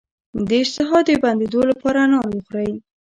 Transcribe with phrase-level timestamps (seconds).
[0.47, 2.71] د اشتها د بندیدو لپاره انار وخورئ